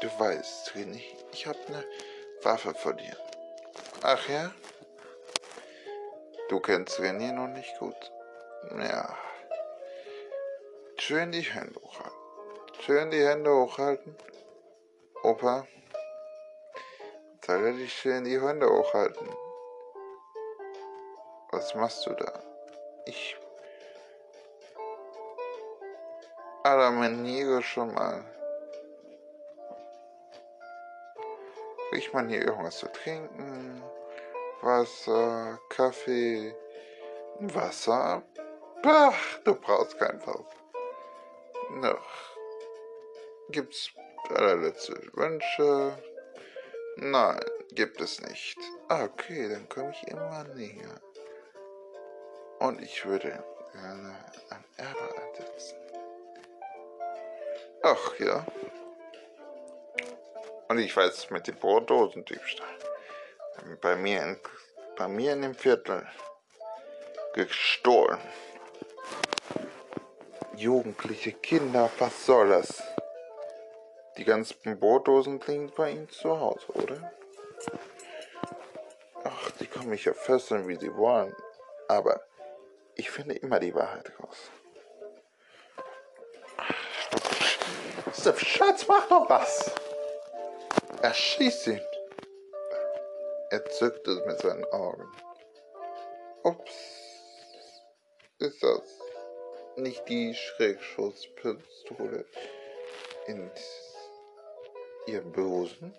du 0.00 0.08
weißt, 0.18 0.72
René, 0.72 1.02
ich 1.32 1.46
habe 1.46 1.58
eine 1.68 1.84
Waffe 2.42 2.74
vor 2.74 2.94
dir. 2.94 3.23
Ach 4.06 4.28
ja? 4.28 4.52
Du 6.50 6.60
kennst 6.60 7.00
René 7.00 7.32
noch 7.32 7.48
nicht 7.48 7.78
gut. 7.78 8.12
Ja. 8.78 9.16
Schön 10.98 11.32
die 11.32 11.40
Hände 11.40 11.80
hochhalten. 11.80 12.18
Schön 12.80 13.10
die 13.10 13.26
Hände 13.26 13.50
hochhalten. 13.50 14.14
Opa, 15.22 15.66
soll 17.46 17.64
er 17.64 17.72
dich 17.72 17.94
schön 17.94 18.24
die 18.24 18.38
Hände 18.38 18.68
hochhalten? 18.68 19.26
Was 21.52 21.74
machst 21.74 22.04
du 22.04 22.12
da? 22.12 22.42
Ich 23.06 23.38
adaminiere 26.62 27.62
schon 27.62 27.94
mal. 27.94 28.33
Riecht 31.94 32.12
man 32.12 32.28
hier 32.28 32.42
irgendwas 32.42 32.78
zu 32.78 32.88
trinken? 32.88 33.80
Wasser, 34.62 35.60
Kaffee, 35.68 36.52
Wasser? 37.38 38.20
Ach, 38.84 39.38
du 39.44 39.54
brauchst 39.54 39.96
kein 39.98 40.20
Wasser. 40.26 40.44
Noch. 41.70 42.36
Gibt's 43.50 43.90
allerletzte 44.28 45.00
Wünsche? 45.12 45.96
Nein, 46.96 47.40
gibt 47.70 48.00
es 48.00 48.20
nicht. 48.22 48.58
Ah, 48.88 49.04
okay, 49.04 49.48
dann 49.48 49.68
komme 49.68 49.92
ich 49.92 50.08
immer 50.08 50.42
näher. 50.54 51.00
Und 52.58 52.82
ich 52.82 53.06
würde 53.06 53.44
gerne 53.72 54.16
ein 54.50 54.64
Erbe 54.78 55.22
einsetzen. 55.22 55.76
Ach 57.82 58.18
ja. 58.18 58.44
Und 60.74 60.80
ich 60.80 60.96
weiß 60.96 61.30
mit 61.30 61.46
dem 61.46 61.54
Brotdosendiebstahl. 61.54 62.66
Bei 63.80 63.94
mir 63.94 64.22
in, 64.22 64.40
bei 64.96 65.06
mir 65.06 65.32
in 65.32 65.42
dem 65.42 65.54
Viertel 65.54 66.04
gestohlen. 67.32 68.18
Jugendliche 70.56 71.30
Kinder, 71.30 71.88
was 72.00 72.26
soll 72.26 72.48
das? 72.48 72.82
Die 74.16 74.24
ganzen 74.24 74.80
Brotdosen 74.80 75.38
klingen 75.38 75.70
bei 75.76 75.92
Ihnen 75.92 76.10
zu 76.10 76.40
Hause, 76.40 76.66
oder? 76.72 77.12
Ach, 79.22 79.50
die 79.60 79.68
können 79.68 79.90
mich 79.90 80.06
ja 80.06 80.12
fesseln, 80.12 80.66
wie 80.66 80.74
sie 80.74 80.92
wollen. 80.96 81.36
Aber 81.86 82.20
ich 82.96 83.12
finde 83.12 83.36
immer 83.36 83.60
die 83.60 83.76
Wahrheit 83.76 84.10
raus. 84.20 84.50
Schatz, 88.38 88.88
mach 88.88 89.06
doch 89.08 89.30
was! 89.30 89.83
Erschieß 91.04 91.66
ihn! 91.66 91.82
Er 93.50 93.62
zückte 93.66 94.24
mit 94.26 94.38
seinen 94.38 94.64
Augen. 94.72 95.06
Ups, 96.44 96.72
ist 98.38 98.62
das 98.62 98.80
nicht 99.76 100.08
die 100.08 100.32
Schrägschusspistole 100.32 102.24
in 103.26 103.50
ihrem 105.04 105.30
Busen? 105.30 105.94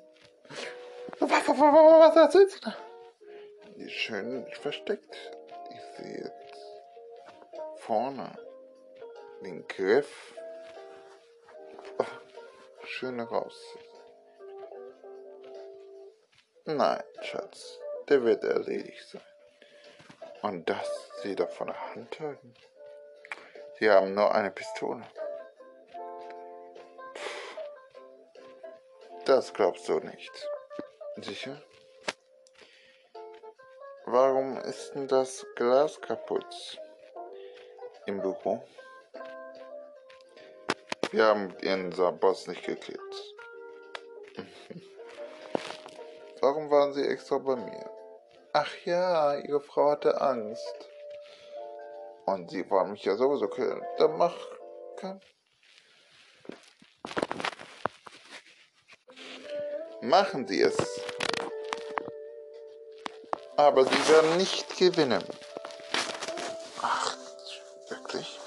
Was, 1.20 1.50
was, 1.50 1.50
was 1.50 2.16
erzählt 2.16 2.50
sie 2.50 2.62
da? 2.62 2.76
Die 3.76 3.90
schön 3.92 4.48
versteckt. 4.54 5.16
Ich 5.70 6.04
sehe 6.04 6.18
jetzt 6.24 7.84
vorne 7.84 8.36
den 9.44 9.68
Griff. 9.68 10.34
Oh, 12.00 12.06
schön 12.86 13.20
raus. 13.20 13.56
Nein, 16.68 17.04
Schatz, 17.22 17.80
der 18.10 18.24
wird 18.24 18.44
erledigt 18.44 19.08
sein. 19.08 19.22
Und 20.42 20.68
das 20.68 21.12
Sie 21.22 21.36
doch 21.36 21.52
von 21.52 21.68
der 21.68 21.80
Hand 21.92 22.20
halten? 22.20 22.56
Sie 23.78 23.88
haben 23.88 24.16
nur 24.16 24.34
eine 24.34 24.50
Pistole. 24.50 25.04
Pff, 27.14 27.58
das 29.26 29.54
glaubst 29.54 29.88
du 29.88 30.00
nicht. 30.00 30.50
Sicher? 31.18 31.62
Warum 34.06 34.58
ist 34.58 34.96
denn 34.96 35.08
das 35.08 35.46
Glas 35.56 36.02
kaputt? 36.02 36.80
Im 38.08 38.24
Büro? 38.24 38.64
Wir 41.12 41.26
haben 41.26 41.56
Ihren 41.62 41.92
Boss 42.20 42.48
nicht 42.48 42.66
geklebt. 42.66 43.35
Warum 46.46 46.70
waren 46.70 46.94
Sie 46.94 47.04
extra 47.04 47.40
bei 47.40 47.56
mir? 47.56 47.90
Ach 48.54 48.72
ja, 48.86 49.36
Ihre 49.36 49.62
Frau 49.62 49.90
hatte 49.90 50.22
Angst. 50.22 50.76
Und 52.28 52.52
Sie 52.52 52.70
wollen 52.70 52.92
mich 52.92 53.04
ja 53.04 53.16
sowieso 53.16 53.48
killen. 53.48 53.82
Dann 53.98 54.16
mach. 54.16 54.36
Komm. 55.00 55.20
Machen 60.02 60.48
Sie 60.48 60.62
es. 60.62 60.78
Aber 63.58 63.84
Sie 63.84 64.08
werden 64.08 64.38
nicht 64.38 64.78
gewinnen. 64.78 65.24
Ach, 66.80 67.18
wirklich? 67.90 68.40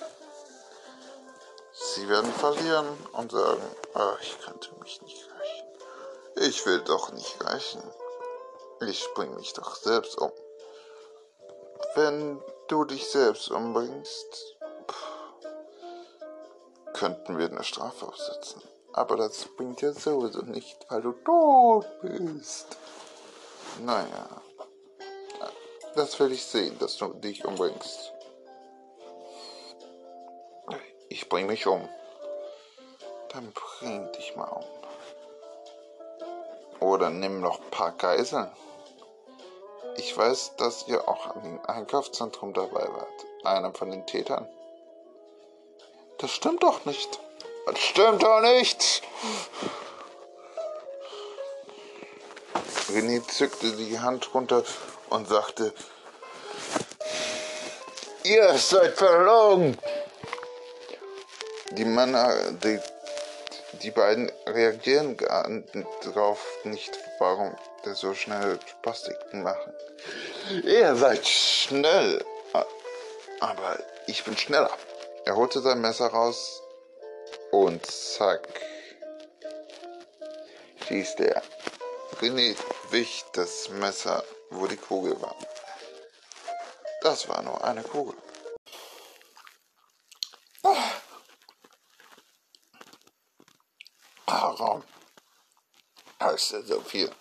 Sie 1.72 2.08
werden 2.08 2.32
verlieren 2.32 2.86
und 3.14 3.32
sagen, 3.32 3.62
ach, 3.94 4.20
ich 4.22 4.38
könnte 4.38 4.72
mich 4.78 5.02
nicht 5.02 5.17
ich 6.48 6.64
will 6.64 6.80
doch 6.80 7.12
nicht 7.12 7.44
reichen. 7.44 7.82
Ich 8.80 9.06
bring 9.14 9.34
mich 9.34 9.52
doch 9.52 9.76
selbst 9.76 10.16
um. 10.18 10.32
Wenn 11.94 12.40
du 12.68 12.84
dich 12.84 13.06
selbst 13.10 13.50
umbringst, 13.50 14.56
könnten 16.94 17.38
wir 17.38 17.46
eine 17.46 17.64
Strafe 17.64 18.06
aufsetzen. 18.06 18.62
Aber 18.94 19.16
das 19.16 19.44
bringt 19.56 19.82
ja 19.82 19.92
sowieso 19.92 20.40
nicht, 20.40 20.78
weil 20.88 21.02
du 21.02 21.12
tot 21.12 21.86
bist. 22.00 22.66
Naja, 23.80 24.28
das 25.94 26.18
will 26.18 26.32
ich 26.32 26.44
sehen, 26.44 26.78
dass 26.78 26.96
du 26.96 27.12
dich 27.14 27.44
umbringst. 27.44 28.12
Ich 31.10 31.28
bring 31.28 31.46
mich 31.46 31.66
um. 31.66 31.86
Dann 33.32 33.52
bring 33.52 34.10
dich 34.12 34.34
mal 34.34 34.48
um. 34.48 34.77
Oder 36.80 37.10
nimm 37.10 37.40
noch 37.40 37.60
ein 37.60 37.70
paar 37.70 37.92
Geiseln. 37.92 38.50
Ich 39.96 40.16
weiß, 40.16 40.56
dass 40.56 40.86
ihr 40.86 41.08
auch 41.08 41.26
an 41.26 41.42
dem 41.42 41.60
Einkaufszentrum 41.66 42.54
dabei 42.54 42.82
wart. 42.82 43.26
Einer 43.44 43.72
von 43.74 43.90
den 43.90 44.06
Tätern. 44.06 44.48
Das 46.18 46.30
stimmt 46.30 46.62
doch 46.62 46.84
nicht. 46.84 47.20
Das 47.66 47.78
stimmt 47.78 48.22
doch 48.22 48.40
nicht. 48.40 49.02
René 52.90 53.26
zückte 53.26 53.72
die 53.72 53.98
Hand 53.98 54.32
runter 54.34 54.62
und 55.10 55.28
sagte, 55.28 55.74
ihr 58.22 58.56
seid 58.56 58.96
verlogen. 58.96 59.76
Die 61.72 61.84
Männer, 61.84 62.52
die, 62.52 62.80
die 63.82 63.90
beiden 63.90 64.30
reagieren 64.46 65.16
darauf 66.04 66.40
nicht, 66.64 66.98
warum 67.18 67.56
der 67.84 67.94
so 67.94 68.14
schnell 68.14 68.58
Spastiken 68.66 69.42
machen. 69.42 69.72
Ihr 70.64 70.94
seid 70.96 71.26
schnell, 71.26 72.24
aber 73.40 73.78
ich 74.06 74.24
bin 74.24 74.36
schneller. 74.36 74.70
Er 75.24 75.36
holte 75.36 75.60
sein 75.60 75.80
Messer 75.80 76.08
raus 76.08 76.62
und 77.50 77.84
zack, 77.86 78.48
schießt 80.86 81.20
er. 81.20 81.42
René 82.20 82.56
wich 82.90 83.24
das 83.34 83.68
Messer, 83.68 84.24
wo 84.50 84.66
die 84.66 84.76
Kugel 84.76 85.20
war. 85.20 85.36
Das 87.02 87.28
war 87.28 87.42
nur 87.42 87.62
eine 87.62 87.82
Kugel. 87.82 88.16
Warum 94.58 94.82
heißt 96.20 96.52
er 96.52 96.62
so 96.64 96.80
viel? 96.80 97.14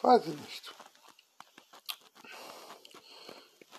Weiß 0.00 0.26
ich 0.26 0.40
nicht. 0.40 0.74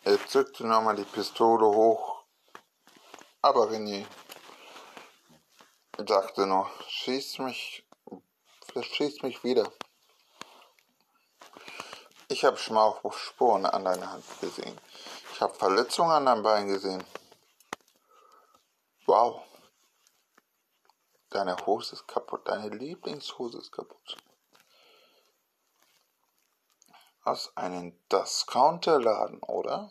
Er 0.03 0.27
zückte 0.27 0.65
nochmal 0.65 0.95
die 0.95 1.03
Pistole 1.03 1.65
hoch, 1.65 2.23
aber 3.41 3.69
René 3.69 4.05
sagte 5.97 6.45
nur, 6.45 6.69
schieß 6.87 7.39
mich, 7.39 7.85
vielleicht 8.63 9.23
mich 9.23 9.43
wieder. 9.43 9.71
Ich 12.27 12.45
habe 12.45 12.57
Schmauchspuren 12.57 13.65
an 13.65 13.85
deiner 13.85 14.11
Hand 14.11 14.25
gesehen. 14.39 14.79
Ich 15.33 15.41
habe 15.41 15.55
Verletzungen 15.55 16.11
an 16.11 16.25
deinem 16.25 16.43
Bein 16.43 16.67
gesehen. 16.67 17.03
Wow. 19.07 19.48
Deine 21.39 21.55
Hose 21.65 21.95
ist 21.95 22.05
kaputt. 22.05 22.49
Deine 22.49 22.67
Lieblingshose 22.67 23.59
ist 23.59 23.71
kaputt. 23.71 24.17
Aus 27.23 27.55
einem 27.55 27.97
Discounterladen, 28.11 29.39
oder? 29.43 29.89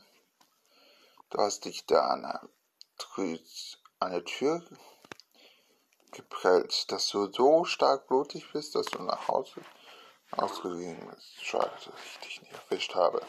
Du 1.31 1.39
hast 1.39 1.65
dich 1.65 1.87
da 1.87 2.07
an 2.09 2.27
eine, 2.27 3.41
eine 3.99 4.25
Tür 4.25 4.63
geprellt, 6.11 6.93
dass 6.93 7.09
du 7.09 7.33
so 7.33 7.65
stark 7.65 8.09
blutig 8.09 8.53
bist, 8.53 8.75
dass 8.75 8.85
du 8.85 9.03
nach 9.03 9.27
Hause 9.29 9.63
ausgegangen 10.33 11.09
bist. 11.15 11.43
Schade, 11.43 11.71
dass 11.71 11.95
ich 12.05 12.19
dich 12.19 12.43
nicht 12.43 12.53
erwischt 12.53 12.95
habe. 12.95 13.23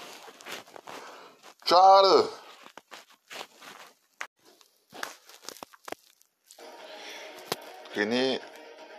Schade! 1.64 2.28
René 7.96 8.40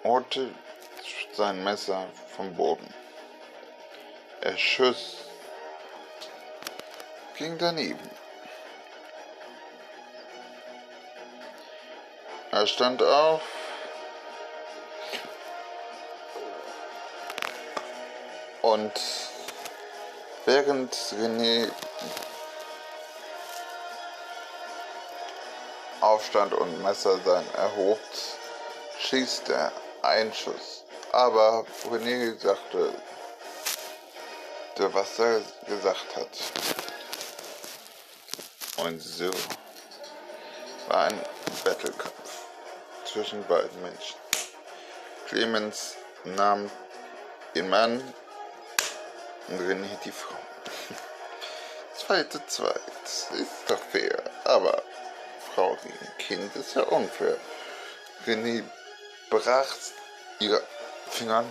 holte 0.05 0.51
sein 1.33 1.63
Messer 1.63 2.07
vom 2.37 2.55
Boden. 2.55 2.93
Er 4.41 4.57
schoss, 4.57 5.27
ging 7.37 7.57
daneben. 7.59 8.11
Er 12.51 12.67
stand 12.67 13.03
auf, 13.03 13.43
und 18.63 18.93
während 20.47 20.95
René 20.95 21.71
aufstand 26.01 26.55
und 26.55 26.83
Messer 26.83 27.19
sein 27.25 27.45
erhob, 27.55 27.99
schießt 29.11 29.49
er 29.49 29.73
einen 30.03 30.33
Schuss. 30.33 30.85
Aber 31.11 31.67
René 31.91 32.39
sagte, 32.39 32.95
was 34.77 35.19
er 35.19 35.43
gesagt 35.67 36.17
hat. 36.17 36.29
Und 38.77 39.01
so 39.01 39.31
war 40.89 41.07
ein 41.07 41.21
Battlekampf 41.65 42.47
zwischen 43.05 43.45
beiden 43.47 43.83
Menschen. 43.83 44.17
Clemens 45.27 45.97
nahm 46.25 46.71
den 47.57 47.69
Mann 47.69 48.15
und 49.49 49.61
René 49.61 49.99
die 50.05 50.13
Frau. 50.13 50.37
Zweite, 51.97 52.41
zweit. 52.47 52.81
Ist 53.05 53.69
doch 53.69 53.81
fair. 53.91 54.23
Aber 54.45 54.83
Frau 55.53 55.77
gegen 55.83 56.17
Kind 56.19 56.57
ist 56.57 56.77
ja 56.77 56.83
unfair. 56.83 57.37
René 58.27 58.63
brach 59.31 59.77
ihre 60.41 60.61
Finger 61.09 61.45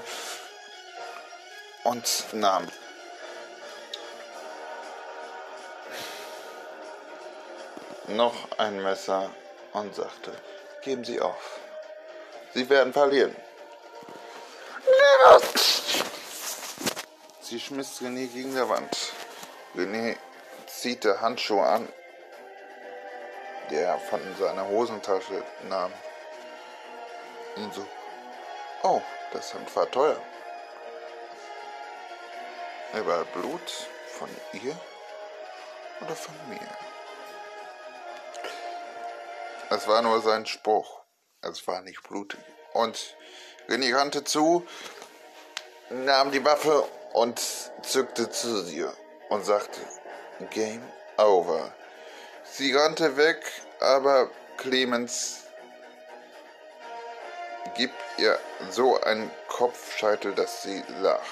und 1.86 2.26
nahm 2.34 2.68
noch 8.08 8.36
ein 8.58 8.82
Messer 8.84 9.32
und 9.74 9.96
sagte, 9.96 10.34
geben 10.82 11.04
Sie 11.04 11.22
auf. 11.22 11.60
Sie 12.54 12.70
werden 12.70 12.92
verlieren. 12.92 13.36
Sie 17.42 17.60
schmiss 17.60 18.02
René 18.02 18.28
gegen 18.28 18.54
der 18.54 18.68
Wand. 18.68 19.14
René 19.76 20.18
zieht 20.68 21.04
der 21.04 21.22
Handschuh 21.22 21.62
an, 21.62 21.88
der 23.70 23.88
er 23.88 24.00
von 24.00 24.20
seiner 24.38 24.68
Hosentasche 24.68 25.44
nahm. 25.70 25.94
Und 27.56 27.74
so, 27.74 27.86
oh, 28.84 29.02
das 29.34 29.54
Hand 29.54 29.76
war 29.76 29.90
teuer. 29.90 30.22
Überall 32.94 33.26
Blut 33.26 33.88
von 34.08 34.30
ihr 34.54 34.76
oder 36.02 36.16
von 36.16 36.36
mir? 36.50 36.60
Es 39.70 39.88
war 39.88 40.02
nur 40.02 40.22
sein 40.22 40.46
Spruch. 40.46 41.02
Es 41.42 41.68
war 41.68 41.82
nicht 41.82 42.02
blutig. 42.04 42.40
Und 42.74 43.16
René 43.68 43.96
rannte 43.96 44.24
zu, 44.24 44.66
nahm 45.90 46.32
die 46.32 46.44
Waffe 46.44 46.84
und 47.14 47.40
zückte 47.84 48.30
zu 48.30 48.66
ihr 48.72 48.94
und 49.30 49.46
sagte, 49.46 49.80
Game 50.50 50.84
over. 51.18 51.72
Sie 52.44 52.74
rannte 52.76 53.16
weg, 53.18 53.44
aber 53.80 54.30
Clemens 54.58 55.44
gibt 57.80 57.96
ihr 58.18 58.38
so 58.72 59.00
einen 59.00 59.32
Kopfscheitel, 59.48 60.36
dass 60.36 60.64
sie 60.64 60.84
lach. 61.02 61.24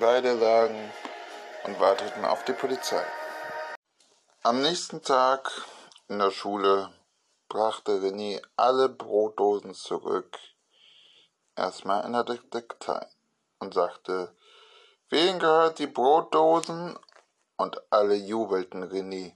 Beide 0.00 0.32
lagen 0.32 0.90
und 1.64 1.78
warteten 1.78 2.24
auf 2.24 2.42
die 2.44 2.54
Polizei. 2.54 3.04
Am 4.42 4.62
nächsten 4.62 5.02
Tag 5.02 5.50
in 6.08 6.18
der 6.20 6.30
Schule 6.30 6.90
brachte 7.50 7.92
René 7.92 8.40
alle 8.56 8.88
Brotdosen 8.88 9.74
zurück, 9.74 10.38
erstmal 11.54 12.06
in 12.06 12.14
der 12.14 12.24
Detektei 12.24 13.06
und 13.58 13.74
sagte, 13.74 14.34
wem 15.10 15.38
gehört 15.38 15.78
die 15.78 15.86
Brotdosen? 15.86 16.98
Und 17.56 17.80
alle 17.90 18.14
jubelten 18.14 18.90
René 18.90 19.34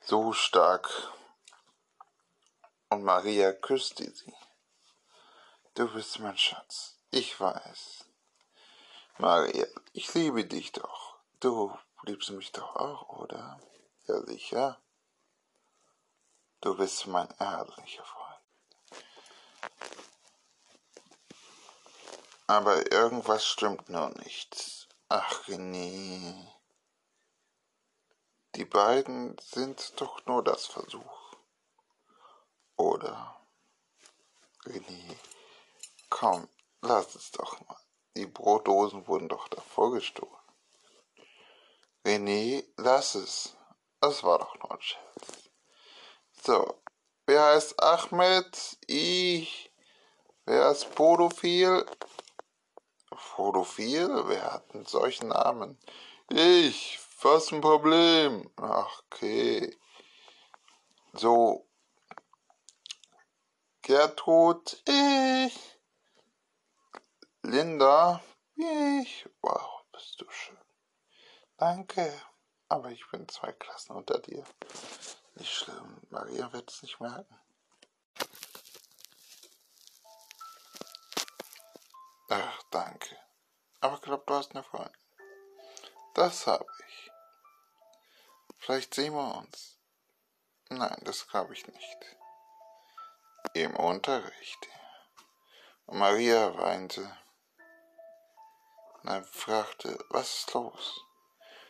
so 0.00 0.32
stark. 0.32 0.88
Und 2.92 3.04
Maria 3.04 3.54
küsste 3.54 4.04
sie. 4.10 4.34
Du 5.72 5.90
bist 5.94 6.18
mein 6.18 6.36
Schatz, 6.36 6.98
ich 7.10 7.40
weiß. 7.40 8.04
Maria, 9.16 9.66
ich 9.94 10.12
liebe 10.12 10.44
dich 10.44 10.72
doch. 10.72 11.16
Du 11.40 11.74
liebst 12.02 12.28
mich 12.32 12.52
doch 12.52 12.76
auch, 12.76 13.08
oder? 13.08 13.58
Ja, 14.06 14.20
sicher. 14.26 14.78
Du 16.60 16.76
bist 16.76 17.06
mein 17.06 17.32
ehrlicher 17.40 18.04
Freund. 18.04 18.42
Aber 22.46 22.92
irgendwas 22.92 23.46
stimmt 23.46 23.88
nur 23.88 24.10
nicht. 24.18 24.86
Ach, 25.08 25.44
René. 25.44 26.46
Die 28.54 28.66
beiden 28.66 29.38
sind 29.38 29.98
doch 29.98 30.26
nur 30.26 30.44
das 30.44 30.66
Versuch. 30.66 31.21
Oder? 32.82 33.36
René, 34.64 35.16
komm, 36.10 36.48
lass 36.80 37.14
es 37.14 37.30
doch 37.30 37.60
mal. 37.68 37.78
Die 38.16 38.26
Brotdosen 38.26 39.06
wurden 39.06 39.28
doch 39.28 39.46
davor 39.46 39.92
gestohlen. 39.92 40.42
René, 42.04 42.64
lass 42.76 43.14
es. 43.14 43.56
Das 44.00 44.24
war 44.24 44.40
doch 44.40 44.58
nur 44.58 44.72
ein 44.72 44.82
Scherz. 44.82 45.50
So, 46.42 46.82
wer 47.26 47.44
heißt 47.44 47.80
Ahmed? 47.80 48.76
Ich. 48.88 49.70
Wer 50.44 50.72
ist 50.72 50.92
Podophil? 50.96 51.86
Podophil? 53.10 54.24
Wer 54.26 54.54
hat 54.54 54.74
einen 54.74 54.86
solchen 54.86 55.28
Namen? 55.28 55.78
Ich. 56.28 56.98
Was 57.20 57.52
ein 57.52 57.60
Problem? 57.60 58.50
Ach, 58.56 59.04
okay. 59.06 59.78
So. 61.12 61.68
Gertrud, 63.82 64.80
ich. 64.86 65.78
Linda, 67.42 68.22
ich. 68.54 69.28
Wow, 69.40 69.82
bist 69.90 70.20
du 70.20 70.30
schön. 70.30 70.56
Danke. 71.56 72.12
Aber 72.68 72.90
ich 72.90 73.04
bin 73.10 73.28
zwei 73.28 73.50
Klassen 73.52 73.96
unter 73.96 74.20
dir. 74.20 74.44
Nicht 75.34 75.52
schlimm. 75.52 76.00
Maria 76.10 76.52
wird 76.52 76.70
es 76.70 76.82
nicht 76.82 77.00
merken. 77.00 77.38
Ach, 82.30 82.62
danke. 82.70 83.18
Aber 83.80 83.96
ich 83.96 84.02
glaube, 84.02 84.22
du 84.26 84.34
hast 84.34 84.52
eine 84.52 84.62
Freundin. 84.62 84.92
Das 86.14 86.46
habe 86.46 86.66
ich. 86.88 87.10
Vielleicht 88.58 88.94
sehen 88.94 89.14
wir 89.14 89.36
uns. 89.38 89.76
Nein, 90.70 91.00
das 91.02 91.26
glaube 91.26 91.52
ich 91.52 91.66
nicht. 91.66 92.16
Im 93.54 93.76
Unterricht. 93.76 94.68
Und 95.84 95.98
Maria 95.98 96.56
weinte. 96.56 97.02
Und 99.02 99.10
er 99.10 99.24
fragte, 99.24 99.98
was 100.08 100.38
ist 100.38 100.54
los? 100.54 101.00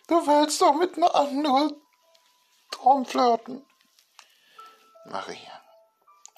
Du 0.06 0.14
willst 0.26 0.60
doch 0.60 0.74
mit 0.74 0.96
einer 0.96 1.12
anderen 1.14 1.80
rumflirten. 2.84 3.66
Maria, 5.06 5.62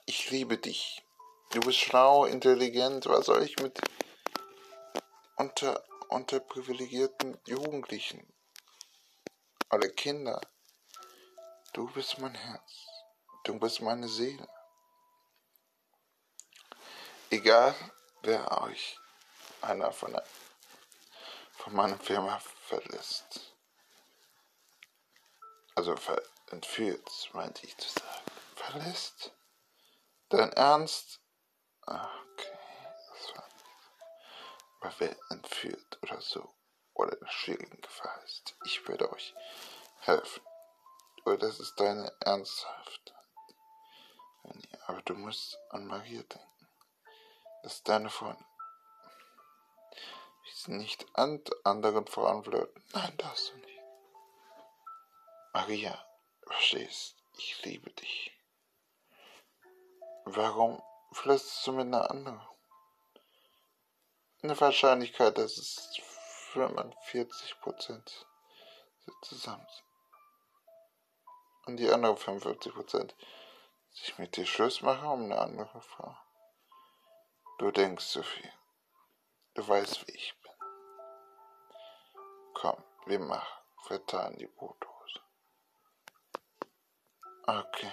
ich 0.07 0.31
liebe 0.31 0.57
dich. 0.57 1.03
Du 1.51 1.61
bist 1.61 1.79
schlau, 1.79 2.25
intelligent. 2.25 3.07
Was 3.07 3.27
soll 3.27 3.43
ich 3.43 3.59
mit 3.59 3.81
unter, 5.37 5.85
unterprivilegierten 6.09 7.39
Jugendlichen? 7.47 8.27
Alle 9.69 9.91
Kinder. 9.91 10.41
Du 11.75 11.87
bist 11.93 12.19
mein 12.19 12.35
Herz. 12.35 12.87
Du 13.45 13.59
bist 13.59 13.83
meine 13.83 14.09
Seele. 14.09 14.49
Egal, 17.35 17.75
wer 18.23 18.63
euch 18.63 18.97
einer 19.61 19.91
von, 19.91 20.13
der, 20.13 20.25
von 21.57 21.75
meiner 21.75 21.99
Firma 21.99 22.39
verlässt 22.69 23.55
also 25.75 25.97
ver 25.97 26.23
entführt, 26.51 27.11
meinte 27.33 27.67
ich 27.67 27.77
zu 27.77 27.89
sagen. 27.89 28.31
Verlässt? 28.55 29.33
Dein 30.29 30.53
Ernst? 30.53 31.21
Ah, 31.87 32.09
okay, 32.33 32.57
das 33.09 33.37
war 33.37 33.49
nicht. 33.49 33.67
Aber 34.81 34.95
wer 34.99 35.17
entführt 35.31 35.99
oder 36.03 36.21
so, 36.21 36.55
oder 36.93 37.21
in 37.21 37.29
schwierigen 37.29 37.81
Gefahr 37.81 38.23
ist, 38.25 38.55
ich 38.65 38.87
würde 38.87 39.11
euch 39.13 39.35
helfen. 39.99 40.43
Oder 41.25 41.39
das 41.39 41.59
ist 41.59 41.75
deine 41.81 42.13
Ernsthaft. 42.21 43.13
Aber 44.87 45.03
du 45.03 45.15
musst 45.15 45.59
an 45.71 45.89
Maria 45.89 46.23
denken. 46.23 46.54
Ist 47.65 47.89
deine 47.89 48.11
Freundin. 48.11 48.45
Ich 50.45 50.69
nicht 50.69 51.07
an 51.17 51.43
anderen 51.65 52.07
Frauen 52.07 52.45
flirten. 52.45 52.85
Nein, 52.93 53.17
darfst 53.17 53.53
du 53.53 53.57
nicht. 53.57 53.81
Maria, 55.55 56.07
verstehst, 56.43 57.17
ich 57.39 57.65
liebe 57.65 57.91
dich. 57.91 58.39
Warum 60.27 60.83
flirtest 61.13 61.67
du 61.67 61.73
mit 61.73 61.87
einer 61.87 62.11
anderen? 62.11 62.47
Eine 64.43 64.61
Wahrscheinlichkeit, 64.61 65.39
dass 65.39 65.57
es 65.57 65.99
45 66.53 67.61
Prozent 67.61 68.27
zusammen 69.23 69.67
sind. 69.67 69.85
Und 71.65 71.77
die 71.79 71.91
anderen 71.91 72.19
55 72.19 72.75
Prozent 72.75 73.15
sich 73.91 74.19
mit 74.19 74.37
dir 74.37 74.45
Schluss 74.45 74.83
machen 74.83 75.09
um 75.09 75.25
eine 75.25 75.39
andere 75.39 75.81
Frau. 75.81 76.15
Du 77.65 77.71
denkst 77.71 78.05
zu 78.05 78.23
viel. 78.23 78.53
Du 79.55 79.67
weißt, 79.67 80.07
wie 80.07 80.13
ich 80.13 80.39
bin. 80.43 80.53
Komm, 82.53 82.77
wir 83.07 83.19
machen, 83.19 83.65
verteilen 83.87 84.37
die 84.37 84.47
Brotdose. 84.47 85.21
Okay. 87.47 87.91